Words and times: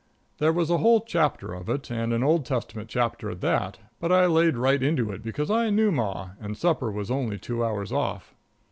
There 0.39 0.51
was 0.51 0.71
a 0.71 0.79
whole 0.79 1.01
chapter 1.01 1.53
of 1.53 1.69
it, 1.69 1.91
and 1.91 2.11
an 2.11 2.23
Old 2.23 2.43
Testament 2.43 2.89
chapter 2.89 3.29
at 3.29 3.41
that, 3.41 3.77
but 3.99 4.11
I 4.11 4.25
laid 4.25 4.57
right 4.57 4.81
into 4.81 5.11
it 5.11 5.21
because 5.21 5.51
I 5.51 5.69
knew 5.69 5.91
ma, 5.91 6.31
and 6.39 6.57
supper 6.57 6.91
was 6.91 7.11
only 7.11 7.37
two 7.37 7.63
hours 7.63 7.91
off. 7.91 8.33